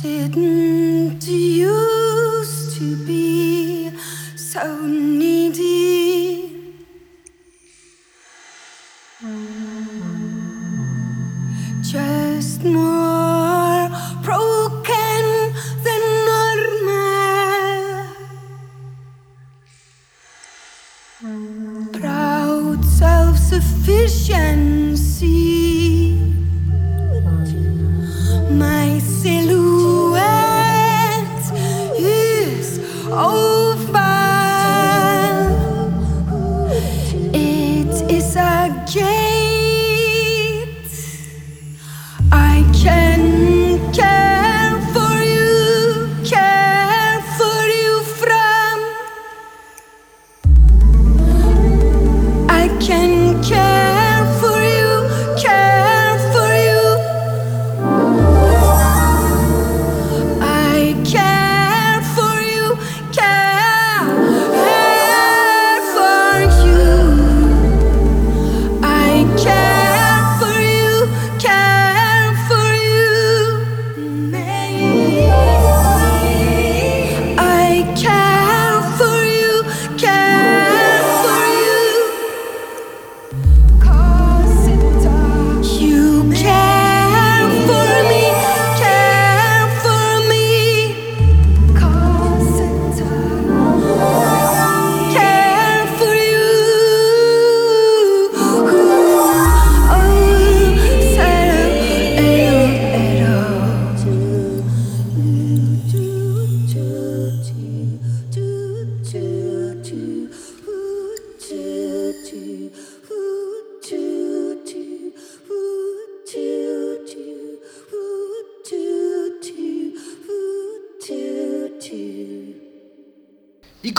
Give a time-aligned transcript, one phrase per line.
[0.00, 1.28] Didn't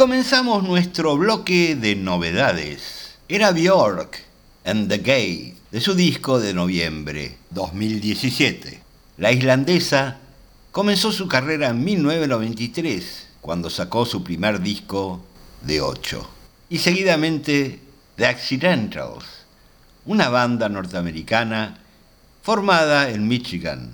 [0.03, 3.15] comenzamos nuestro bloque de novedades.
[3.29, 4.21] Era Bjork
[4.65, 8.81] and the Gay, de su disco de noviembre 2017.
[9.17, 10.19] La islandesa
[10.73, 15.23] comenzó su carrera en 1993, cuando sacó su primer disco
[15.61, 16.29] de 8.
[16.67, 17.79] Y seguidamente
[18.17, 19.23] The Accidentals,
[20.05, 21.77] una banda norteamericana
[22.41, 23.89] formada en Michigan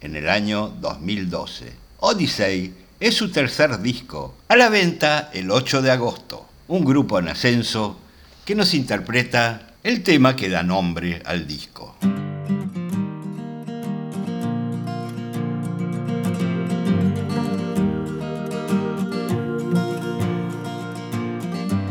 [0.00, 1.72] en el año 2012.
[1.98, 6.46] Odyssey es su tercer disco, a la venta el 8 de agosto.
[6.68, 7.98] Un grupo en ascenso
[8.44, 11.96] que nos interpreta el tema que da nombre al disco.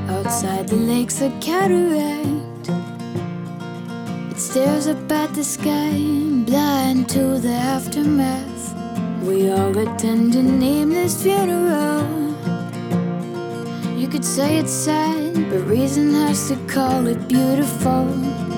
[0.09, 2.69] Outside the lake's a cataract.
[4.31, 5.91] It stares up at the sky,
[6.45, 8.54] blind to the aftermath.
[9.25, 12.05] We all attend a nameless funeral.
[13.97, 18.05] You could say it's sad, but reason has to call it beautiful.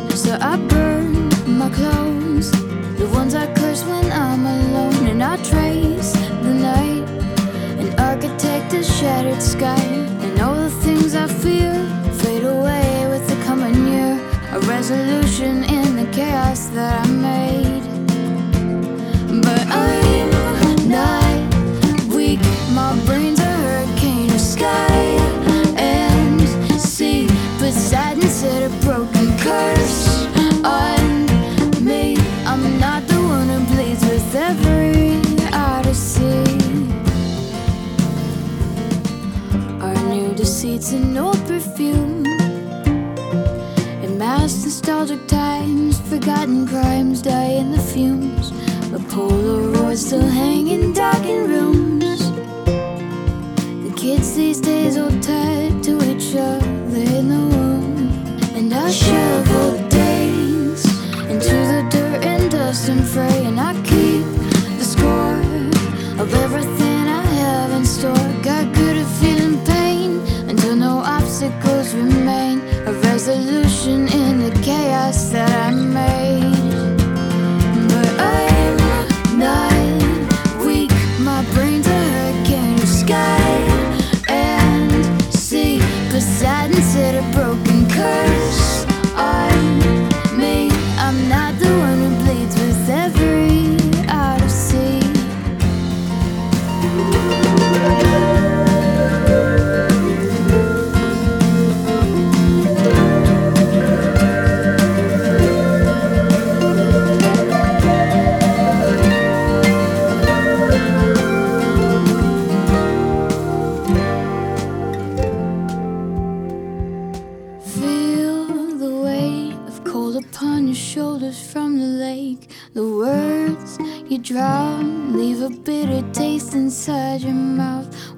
[0.09, 2.51] So I burn my clothes,
[2.99, 7.07] the ones I curse when I'm alone, and I trace the night
[7.79, 9.79] and architect a shattered sky.
[10.25, 11.71] And all the things I fear
[12.19, 14.19] fade away with the coming year.
[14.51, 17.83] A resolution in the chaos that I made.
[19.41, 20.36] But I'm
[24.57, 25.01] sky
[25.77, 26.41] and
[26.79, 27.27] sea.
[27.59, 30.25] Poseidon set a broken curse
[30.63, 31.25] on
[31.83, 32.17] me.
[32.45, 35.19] I'm not the one who bleeds with every
[35.53, 36.43] odyssey.
[39.81, 42.25] Our new deceits and old perfume.
[44.03, 48.51] In mass nostalgic times, forgotten crimes die in the fumes.
[49.17, 52.21] Polaroids still hang in darkened rooms.
[53.85, 58.11] The kids these days all tied to each other in the womb.
[58.53, 60.85] And I shovel days
[61.33, 63.39] into the dirt and dust and fray.
[63.45, 64.25] And I keep
[64.77, 65.41] the score
[66.21, 68.29] of everything I have in store.
[68.43, 72.59] Got good at feeling pain until no obstacles remain.
[72.85, 73.56] A resolution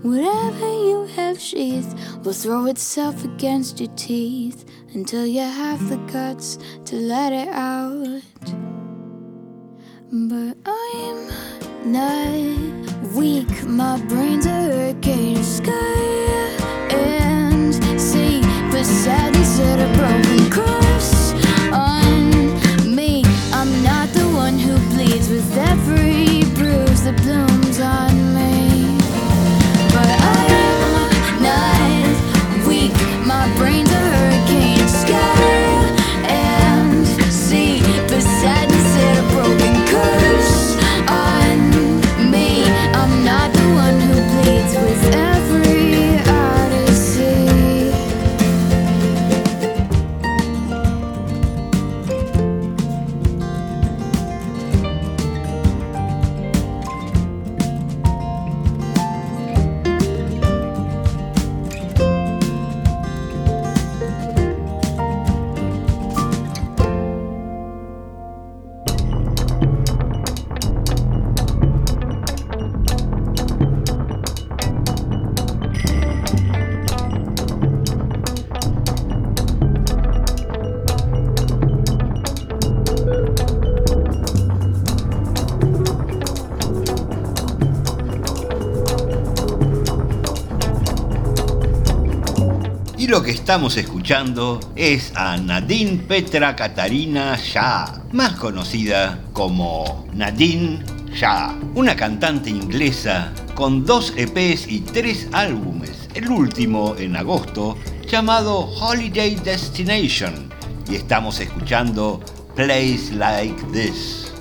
[0.01, 4.63] Whatever you have sheathed will throw itself against your teeth
[4.93, 8.21] until you have the guts to let it out.
[10.09, 13.65] But I'm not weak.
[13.65, 15.73] My brain's a hurricane sky
[16.91, 18.39] and sea.
[18.71, 21.33] but sadness set a broken curse
[21.73, 23.25] on me.
[23.51, 27.48] I'm not the one who bleeds with every bruise that blooms
[93.29, 100.83] estamos escuchando es a Nadine Petra Katarina Shah, más conocida como Nadine
[101.13, 108.61] Shah, una cantante inglesa con dos EPs y tres álbumes, el último en agosto llamado
[108.61, 110.49] Holiday Destination,
[110.89, 112.21] y estamos escuchando
[112.55, 114.33] Place Like This.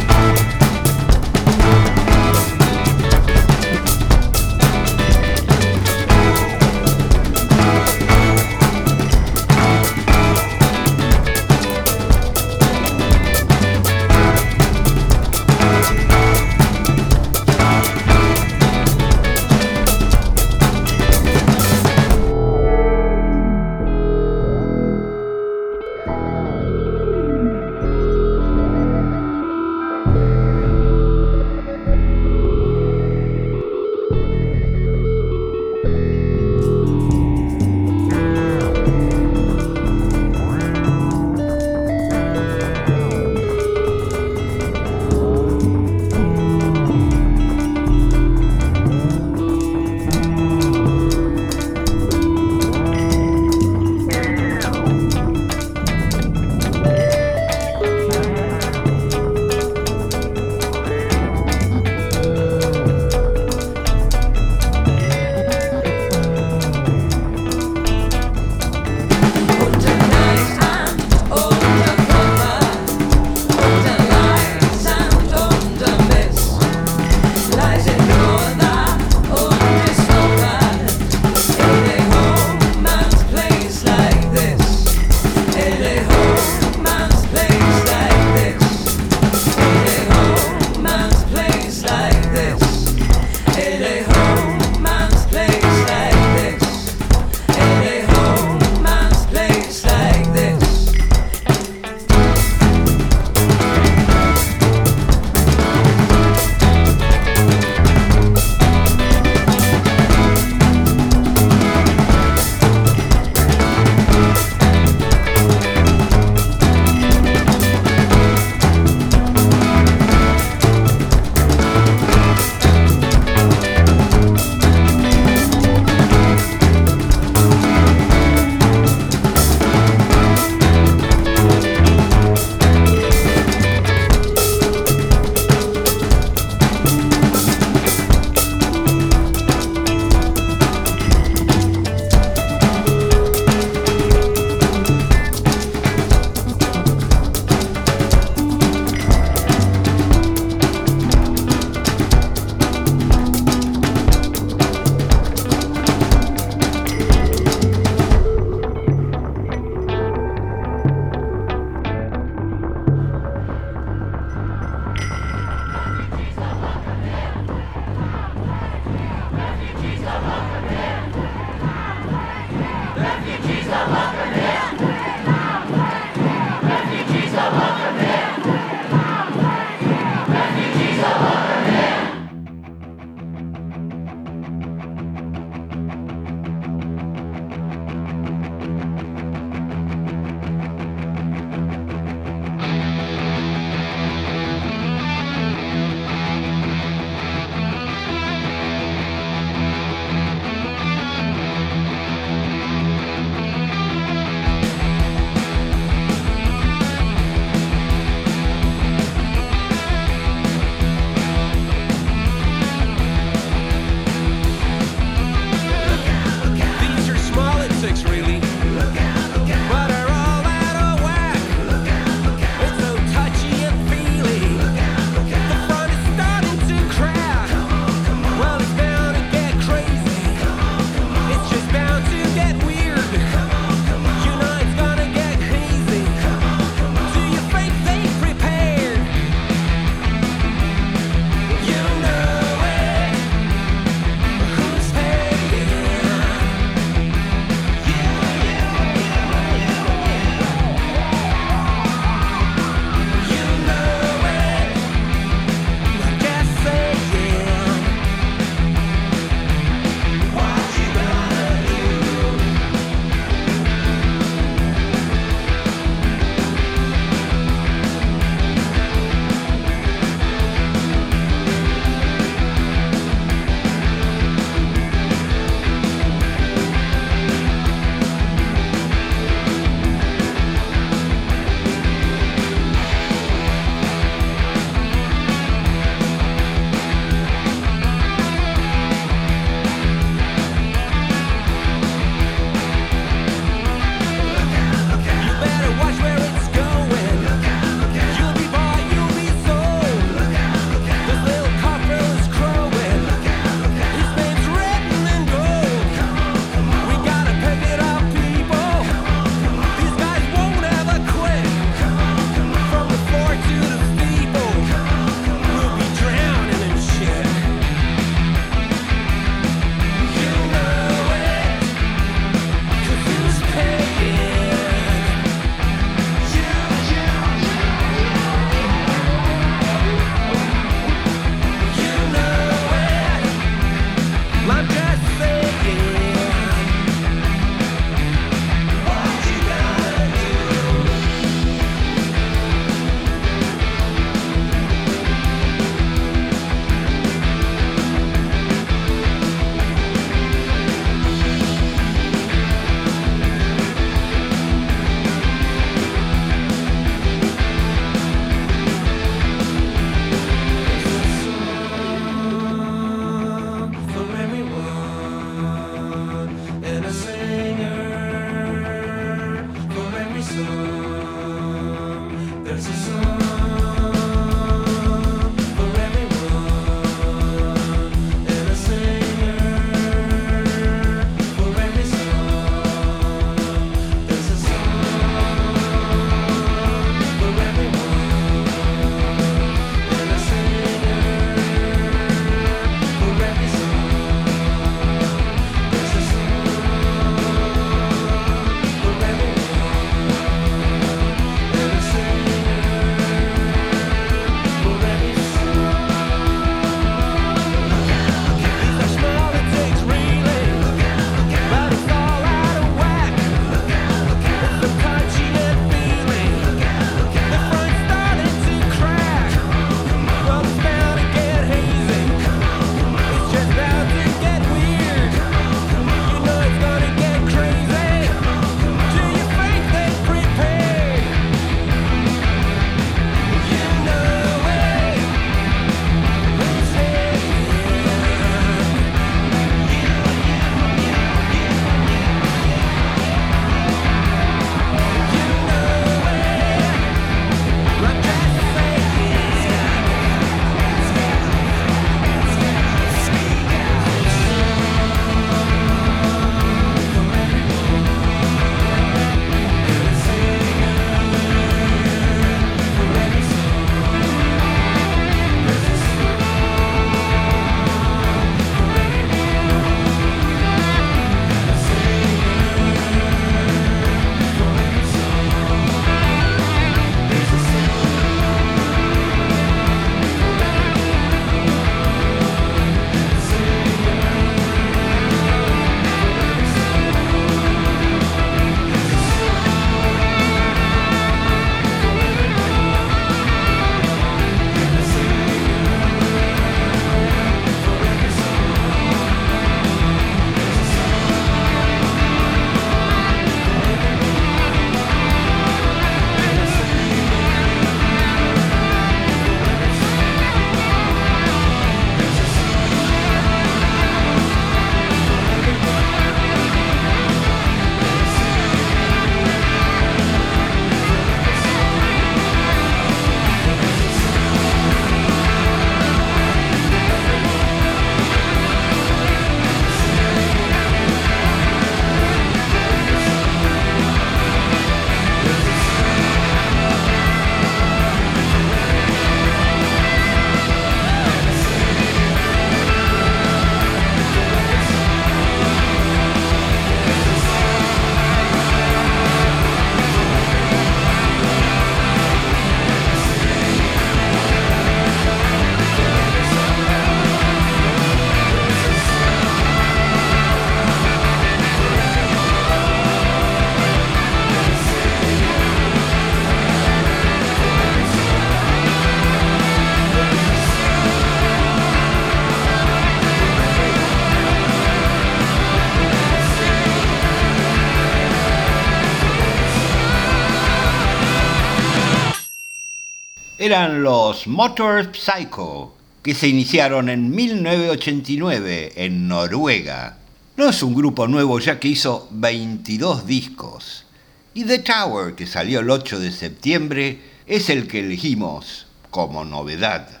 [583.44, 589.98] Eran los Motor Psycho, que se iniciaron en 1989 en Noruega.
[590.38, 593.84] No es un grupo nuevo ya que hizo 22 discos.
[594.32, 600.00] Y The Tower, que salió el 8 de septiembre, es el que elegimos como novedad.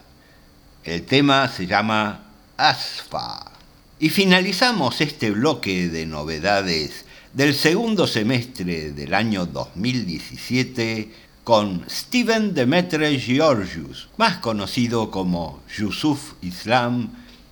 [0.82, 2.24] El tema se llama
[2.56, 3.52] Asfa.
[3.98, 7.04] Y finalizamos este bloque de novedades
[7.34, 17.10] del segundo semestre del año 2017 con Steven Demetre Georgius, más conocido como Yusuf Islam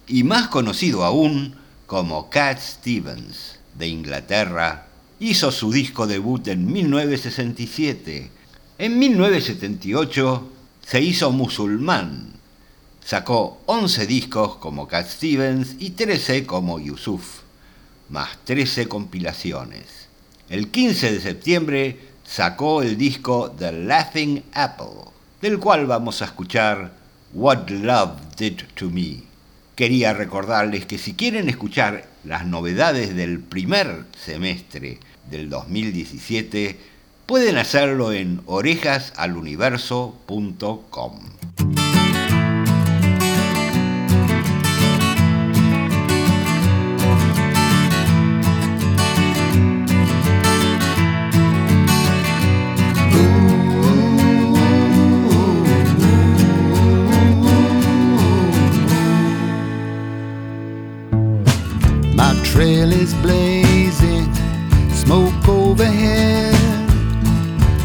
[0.09, 1.55] y más conocido aún
[1.87, 4.87] como Cat Stevens, de Inglaterra.
[5.21, 8.31] Hizo su disco debut en 1967.
[8.79, 10.49] En 1978
[10.87, 12.33] se hizo musulmán.
[13.05, 17.41] Sacó 11 discos como Cat Stevens y 13 como Yusuf,
[18.09, 20.09] más 13 compilaciones.
[20.49, 25.11] El 15 de septiembre sacó el disco The Laughing Apple,
[25.43, 26.95] del cual vamos a escuchar
[27.35, 29.25] What Love Did to Me.
[29.77, 34.99] Quería recordarles que si quieren escuchar las novedades del primer semestre
[35.31, 36.79] del 2017,
[37.27, 41.19] pueden hacerlo en orejasaluniverso.com.
[62.63, 64.33] trail is blazing,
[64.93, 66.55] smoke overhead.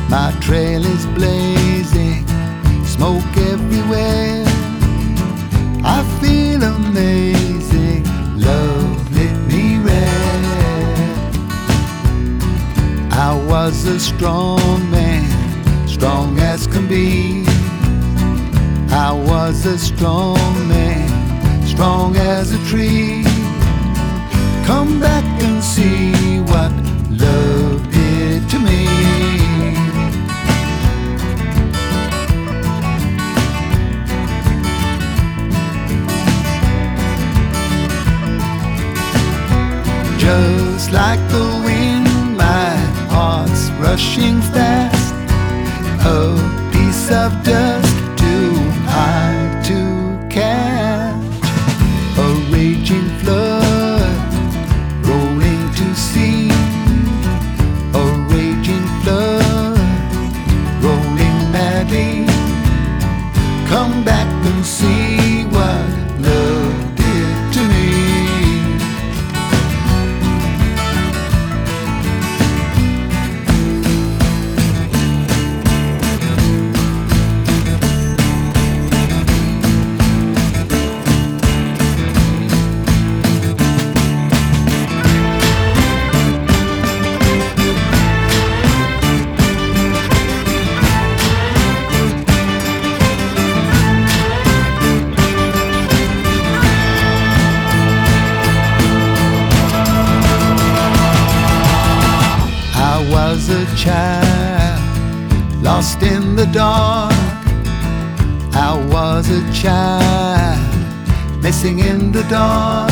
[0.08, 2.28] My trail is blazing,
[2.86, 4.44] smoke everywhere.
[5.84, 8.04] I feel amazing,
[8.40, 10.06] love lit me red.
[13.14, 15.26] I was a strong man,
[15.88, 17.46] strong as can be.
[18.92, 20.38] I was a strong
[20.68, 23.27] man, strong as a tree.
[24.68, 26.74] Come back and see what
[27.10, 28.84] love did to me.
[40.20, 42.76] Just like the wind, my
[43.08, 45.14] heart's rushing fast.
[46.06, 46.36] A
[46.74, 48.54] piece of dust to
[48.92, 49.37] catch.
[105.98, 107.14] Lost in the dark.
[108.54, 112.92] I was a child missing in the dark.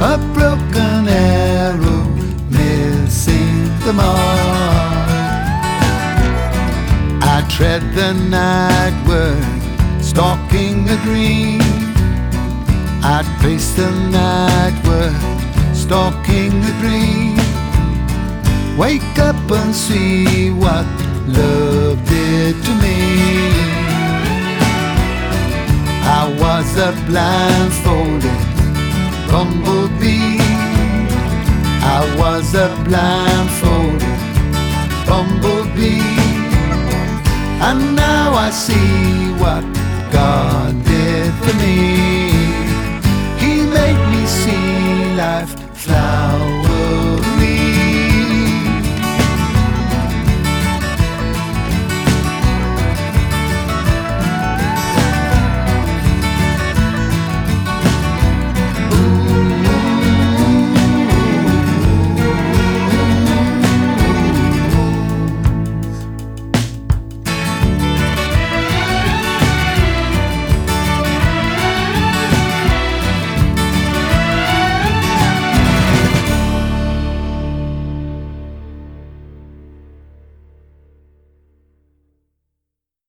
[0.00, 2.04] A broken arrow
[2.50, 5.06] missing the mark.
[7.22, 11.60] I tread the night word, stalking a dream.
[13.02, 17.36] I face the night word, stalking a dream.
[18.76, 22.98] Wake up and see what love did to me.
[26.18, 28.40] I was a blindfolded
[29.30, 30.38] bumblebee.
[31.98, 34.18] I was a blindfolded
[35.06, 36.16] bumblebee.
[37.68, 39.64] And now I see what
[40.12, 42.15] God did for me.